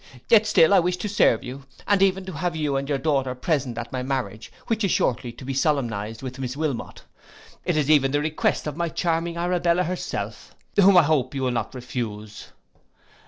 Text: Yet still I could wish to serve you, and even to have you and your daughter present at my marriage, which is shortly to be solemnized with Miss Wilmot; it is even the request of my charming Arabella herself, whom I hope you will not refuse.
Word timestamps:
Yet 0.29 0.47
still 0.47 0.73
I 0.73 0.77
could 0.77 0.83
wish 0.85 0.97
to 0.97 1.07
serve 1.07 1.43
you, 1.43 1.65
and 1.87 2.01
even 2.01 2.25
to 2.25 2.31
have 2.31 2.55
you 2.55 2.75
and 2.75 2.89
your 2.89 2.97
daughter 2.97 3.35
present 3.35 3.77
at 3.77 3.91
my 3.91 4.01
marriage, 4.01 4.51
which 4.65 4.83
is 4.83 4.89
shortly 4.89 5.31
to 5.33 5.45
be 5.45 5.53
solemnized 5.53 6.23
with 6.23 6.39
Miss 6.39 6.57
Wilmot; 6.57 7.03
it 7.65 7.77
is 7.77 7.87
even 7.87 8.09
the 8.09 8.19
request 8.19 8.65
of 8.65 8.75
my 8.75 8.89
charming 8.89 9.37
Arabella 9.37 9.83
herself, 9.83 10.55
whom 10.75 10.97
I 10.97 11.03
hope 11.03 11.35
you 11.35 11.43
will 11.43 11.51
not 11.51 11.75
refuse. 11.75 12.47